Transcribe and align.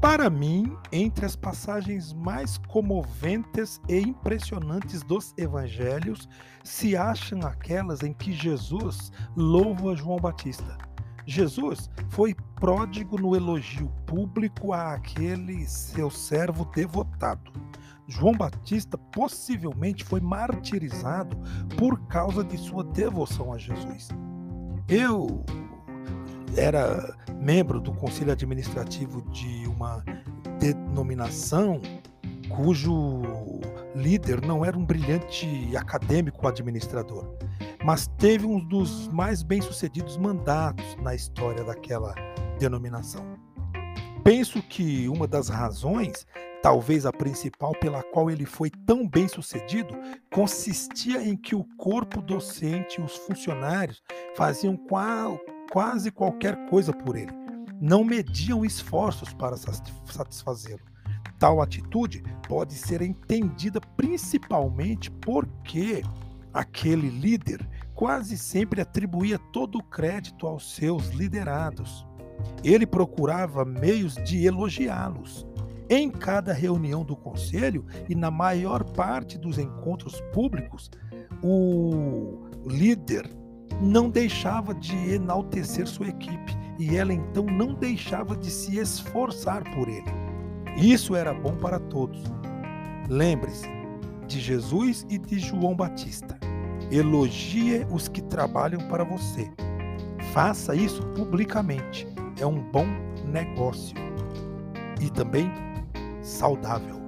Para 0.00 0.30
mim, 0.30 0.74
entre 0.90 1.26
as 1.26 1.36
passagens 1.36 2.14
mais 2.14 2.56
comoventes 2.56 3.78
e 3.86 3.98
impressionantes 3.98 5.02
dos 5.02 5.34
evangelhos, 5.36 6.26
se 6.64 6.96
acham 6.96 7.40
aquelas 7.40 8.02
em 8.02 8.14
que 8.14 8.32
Jesus 8.32 9.12
louva 9.36 9.94
João 9.94 10.16
Batista. 10.16 10.78
Jesus 11.26 11.90
foi 12.08 12.34
pródigo 12.56 13.20
no 13.20 13.36
elogio 13.36 13.88
público 14.06 14.72
àquele 14.72 15.66
seu 15.66 16.10
servo 16.10 16.64
devotado. 16.74 17.52
João 18.08 18.32
Batista 18.32 18.96
possivelmente 18.96 20.02
foi 20.02 20.20
martirizado 20.20 21.36
por 21.76 22.00
causa 22.06 22.42
de 22.42 22.56
sua 22.56 22.82
devoção 22.84 23.52
a 23.52 23.58
Jesus. 23.58 24.08
Eu 24.88 25.44
era 26.56 27.16
membro 27.40 27.80
do 27.80 27.92
conselho 27.92 28.32
administrativo 28.32 29.22
de 29.30 29.66
uma 29.66 30.04
denominação 30.58 31.80
cujo 32.48 33.22
líder 33.94 34.44
não 34.44 34.64
era 34.64 34.76
um 34.76 34.84
brilhante 34.84 35.76
acadêmico 35.76 36.46
administrador, 36.46 37.36
mas 37.84 38.08
teve 38.18 38.44
um 38.44 38.58
dos 38.58 39.08
mais 39.08 39.42
bem-sucedidos 39.42 40.16
mandatos 40.16 40.96
na 41.02 41.14
história 41.14 41.64
daquela 41.64 42.14
denominação. 42.58 43.24
Penso 44.22 44.62
que 44.62 45.08
uma 45.08 45.26
das 45.26 45.48
razões, 45.48 46.26
talvez 46.62 47.06
a 47.06 47.12
principal 47.12 47.72
pela 47.72 48.02
qual 48.02 48.30
ele 48.30 48.44
foi 48.44 48.70
tão 48.86 49.08
bem 49.08 49.26
sucedido, 49.26 49.94
consistia 50.30 51.22
em 51.26 51.36
que 51.36 51.54
o 51.54 51.64
corpo 51.78 52.20
docente 52.20 53.00
e 53.00 53.04
os 53.04 53.16
funcionários 53.16 54.02
faziam 54.36 54.76
qual, 54.76 55.40
quase 55.70 56.10
qualquer 56.10 56.68
coisa 56.68 56.92
por 56.92 57.16
ele. 57.16 57.32
Não 57.80 58.04
mediam 58.04 58.64
esforços 58.64 59.32
para 59.32 59.56
satisfazê-lo. 59.56 60.80
Tal 61.38 61.62
atitude 61.62 62.22
pode 62.46 62.74
ser 62.74 63.00
entendida 63.00 63.80
principalmente 63.96 65.10
porque 65.10 66.02
aquele 66.52 67.08
líder 67.08 67.66
quase 67.94 68.36
sempre 68.36 68.82
atribuía 68.82 69.38
todo 69.52 69.78
o 69.78 69.82
crédito 69.82 70.46
aos 70.46 70.74
seus 70.74 71.08
liderados. 71.08 72.06
Ele 72.62 72.86
procurava 72.86 73.64
meios 73.64 74.16
de 74.16 74.44
elogiá-los. 74.44 75.46
Em 75.88 76.10
cada 76.10 76.52
reunião 76.52 77.04
do 77.04 77.16
conselho 77.16 77.84
e 78.08 78.14
na 78.14 78.30
maior 78.30 78.84
parte 78.84 79.38
dos 79.38 79.58
encontros 79.58 80.20
públicos, 80.32 80.90
o 81.42 82.46
líder 82.66 83.39
não 83.80 84.10
deixava 84.10 84.74
de 84.74 84.96
enaltecer 85.14 85.86
sua 85.86 86.08
equipe 86.08 86.56
e 86.78 86.96
ela 86.96 87.12
então 87.12 87.44
não 87.44 87.74
deixava 87.74 88.36
de 88.36 88.50
se 88.50 88.78
esforçar 88.78 89.62
por 89.74 89.88
ele. 89.88 90.10
Isso 90.76 91.14
era 91.14 91.32
bom 91.32 91.56
para 91.56 91.78
todos. 91.78 92.22
Lembre-se 93.08 93.68
de 94.26 94.40
Jesus 94.40 95.04
e 95.08 95.18
de 95.18 95.38
João 95.38 95.74
Batista. 95.74 96.38
Elogie 96.90 97.86
os 97.90 98.08
que 98.08 98.22
trabalham 98.22 98.80
para 98.88 99.04
você. 99.04 99.50
Faça 100.32 100.74
isso 100.74 101.02
publicamente. 101.08 102.06
É 102.38 102.46
um 102.46 102.62
bom 102.70 102.86
negócio 103.26 103.94
e 105.00 105.10
também 105.10 105.50
saudável. 106.22 106.99